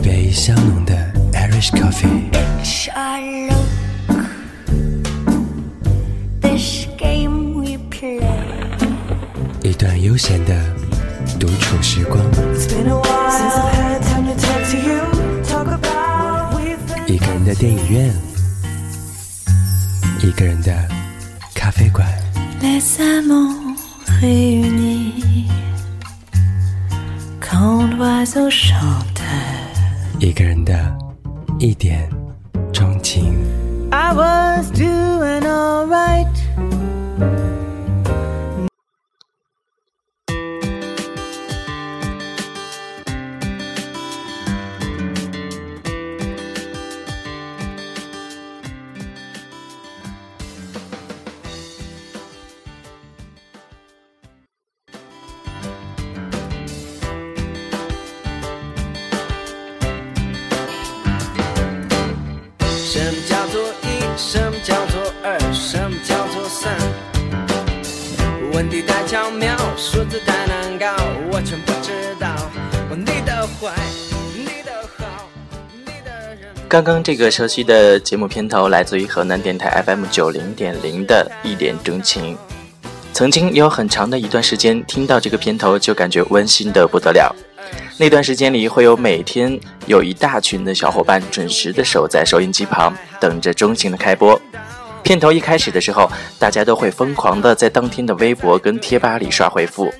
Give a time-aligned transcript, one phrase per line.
[0.00, 0.94] 一杯香浓的
[1.34, 2.08] Irish coffee。
[9.62, 10.54] 一段悠闲的
[11.38, 12.18] 独处时光。
[17.06, 18.10] 一个人的电影院，
[20.22, 20.72] 一个人的
[21.54, 22.08] 咖啡馆。
[30.20, 30.74] 一个人的
[31.58, 32.06] 一点
[32.74, 33.32] 钟情。
[76.68, 82.36] 刚刚这个熟悉的节目片头来自于河南电台 FM 九零点零的一点钟情。
[83.14, 87.34] 曾经有很长的一段时间，听到这个片头就感觉温馨的不得了。
[87.96, 94.40] 那段时间里，会有每天有一大群的小伙伴准时的守在收音机旁，等着钟情的开播。
[95.02, 99.92] 片头一开始的时候，大家都会疯狂的在当天的微博跟贴吧里刷回复。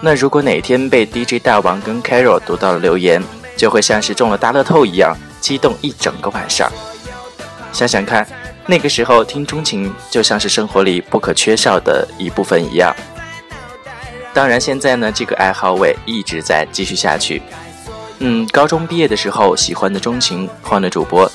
[0.00, 3.22] 那如果哪天被 DJ 大王跟 Carol 读到了留言，
[3.56, 5.16] 就会像是中了大乐透一样。
[5.40, 6.72] 激动一整个晚上，
[7.70, 8.26] 想想看，
[8.64, 12.96] 那个时候听钟情就像是生活里不可缺少的一部分一样。
[14.32, 17.42] 当然，现在呢，这个爱好我也一直在继续下去。
[18.20, 21.30] 嗯，高中毕业的时候喜欢的钟情换了主播，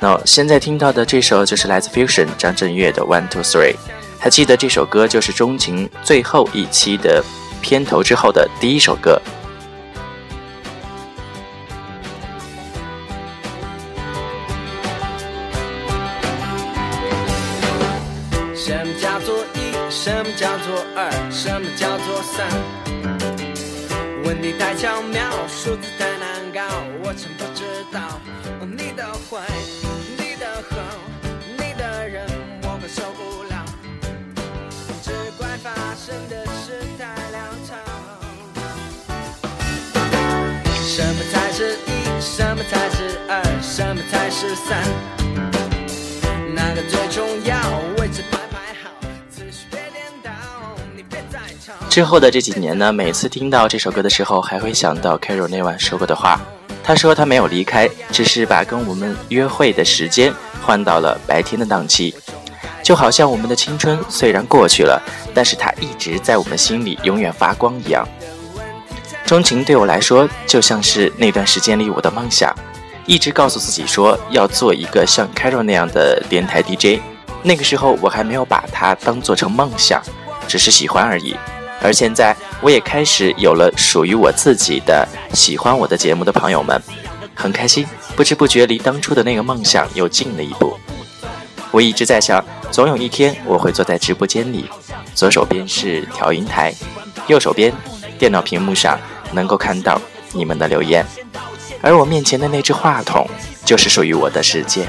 [0.00, 3.74] 那现在听到的这首就是来自 Fusion 张震岳的 One Two Three。
[4.20, 7.24] 还记得这首歌就是钟情最后一期的
[7.60, 9.20] 片头之后的第一首歌。
[18.54, 19.90] 什么叫做一？
[19.90, 21.10] 什么叫做二？
[21.30, 22.46] 什么叫做三
[24.24, 26.60] 问题太巧妙，数字太难搞，
[27.02, 28.20] 我真不知道。
[28.60, 29.40] 你的坏，
[41.58, 42.20] 是一？
[42.20, 43.42] 什么才是二？
[43.60, 44.78] 什么才是三？
[46.54, 47.56] 哪个最重要？
[47.98, 48.22] 位置。
[51.90, 56.40] 之后的这几年呢，每次听到这首歌的时候，还会想到 Carol 那晚说过的话。
[56.84, 60.32] 他说他没有离开，只是把跟我们约会的时间
[60.62, 62.14] 换到了白天的档期。
[62.84, 65.02] 就好像我们的青春虽然过去了，
[65.34, 68.06] 但是它一直在我们心里永远发光一样。
[69.28, 72.50] 钟情对我来说，就像是那段时间里我的梦想，
[73.04, 77.02] 一直告诉自己说要做一个像 Carol 那样的电台 DJ。
[77.42, 80.00] 那个时候我还没有把它当做成梦想，
[80.46, 81.36] 只是喜欢而已。
[81.82, 86.80] 而现在，我也开始有了属于我自己的喜欢我的节目的朋友们，
[87.34, 87.86] 很开心。
[88.16, 90.74] 不知不觉离当初的那个梦想又近了一步。
[91.70, 94.64] 我一直在想，总有一天我会坐在直播间里，
[95.14, 96.72] 左手边是调音台，
[97.26, 97.70] 右手边
[98.18, 98.98] 电脑屏幕上
[99.32, 100.00] 能够看到
[100.32, 101.04] 你们的留言，
[101.80, 103.26] 而我面前的那只话筒
[103.64, 104.88] 就是属于我的世界。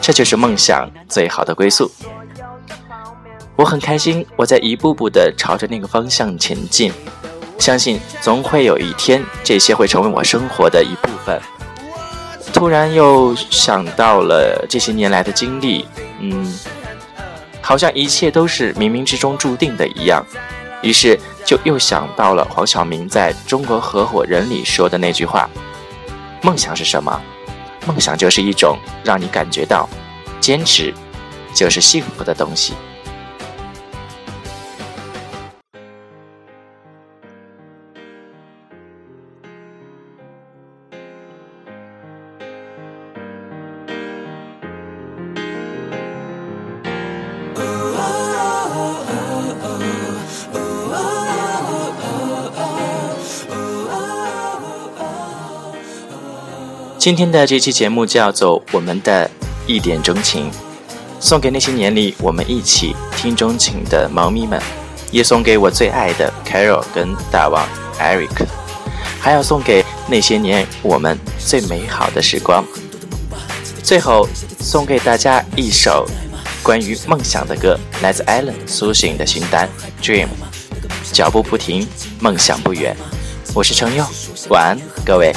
[0.00, 1.90] 这就是梦想最好的归宿。
[3.56, 6.92] 我很开心，我在一步步地朝着那个方向前进，
[7.58, 11.40] 相信总会有一天，这些会成为我生活的一部分。
[12.52, 15.86] 突然又想到了这些年来的经历，
[16.20, 16.54] 嗯，
[17.60, 20.24] 好像一切都是冥冥之中注定的一样。
[20.82, 25.48] 于是就又想到了黄晓明在中国合伙人里说的那句话
[26.42, 27.22] ：“梦想是什么？
[27.86, 29.88] 梦想就是一种让你感觉到
[30.40, 30.92] 坚持
[31.54, 32.74] 就是幸福的东西。”
[57.06, 59.30] 今天的这期节目叫做《我们的
[59.64, 60.50] 一点钟情》，
[61.20, 64.60] 送给那些年里我们一起听钟情的猫咪们，
[65.12, 67.64] 也送给我最爱的 Carol 跟大王
[68.00, 68.44] Eric，
[69.20, 72.64] 还要送给那些年我们最美好的时光。
[73.84, 74.28] 最后
[74.58, 76.08] 送给大家一首
[76.60, 79.68] 关于梦想的歌，来自 Allen 苏醒的新单
[80.04, 80.24] 《Dream》。
[81.12, 81.86] 脚步不停，
[82.18, 82.96] 梦想不远。
[83.54, 84.04] 我是程佑，
[84.48, 85.32] 晚安，各位。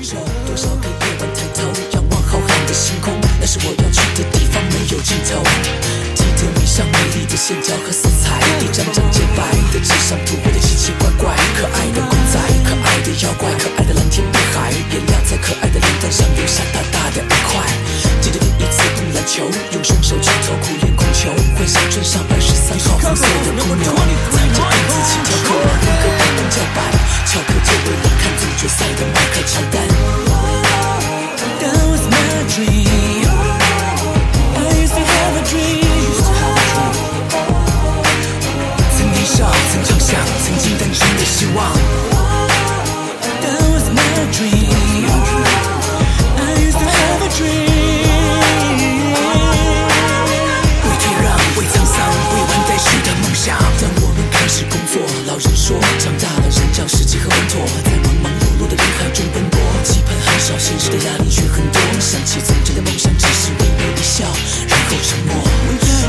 [0.00, 1.62] 多少个夜晚抬头
[1.92, 5.42] 仰望浩瀚的星空，那是我要去的地方，没有尽头。
[6.14, 8.97] 记得你像美丽的线条和色彩，一张。
[60.88, 61.80] 的压力却很多。
[62.00, 64.24] 想起从前的梦想，只是微微一笑，
[64.68, 65.34] 然后沉默。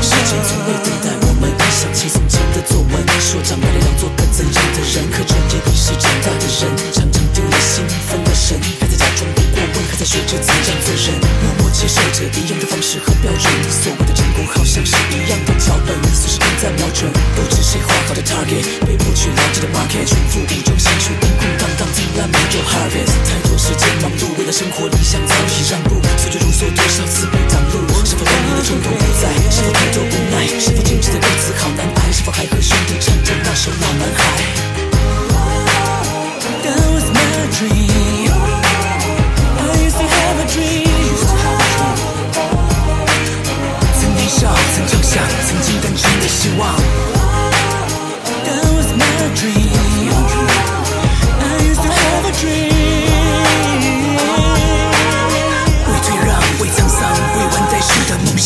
[0.00, 5.04] 时间从未等待我们，想起从前的作文，说长大了要做个怎样的人？
[5.10, 11.18] 可转眼已是长大的人，常常丢了心，分了神，还在假装不过问，还在学着怎样做人，
[11.80, 13.48] 接受着一样的方式和标准。
[13.72, 23.16] 所谓的成功，好像是一样的脚本，随时都在瞄准，不知谁画好的 target，被迫去了解的 market，重复武装，辛苦空空荡荡，从来没有 harvest。
[23.24, 25.80] 太多时间忙碌，为了生活理想早已让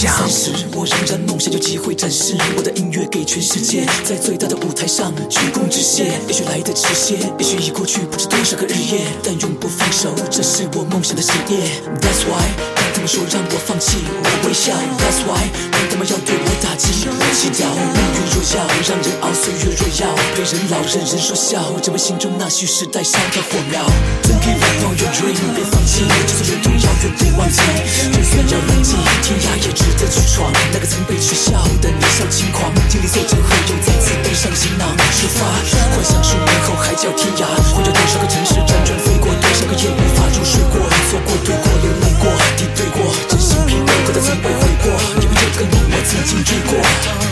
[0.06, 6.04] 三十，我仍然梦想有机会展示我的音乐给全世界，在最大的舞台上鞠躬致谢。
[6.26, 11.58] 也许来得迟些，也许已过去不知多少个日夜，但永不放手，这是我梦想的事业。
[12.00, 12.44] That's why，
[12.76, 14.72] 该怎么说让我放弃，我微笑。
[14.98, 15.48] That's why，
[15.90, 18.13] 他们要对我打击，我祈祷。
[18.52, 23.80] 要让人熬岁月，若要陪人老，任人说笑，只为心中那蓄实待烧的火苗。
[24.20, 27.64] Don't give up on your dream，别放弃，就算有痛要要不忘记，
[28.12, 30.52] 就算要冷寂，天涯也值得去闯。
[30.72, 35.48] 那个曾被取笑的年少轻狂，经历挫折后又再次背上行囊出发。
[35.96, 42.28] 幻想数年后海角天涯，或者多少个城市辗转飞过，多少个夜无法入睡过，错过对过流泪过，
[42.60, 44.92] 敌对过，真心疲惫过的曾被悔过，
[45.24, 47.23] 因为这个梦我曾经追过。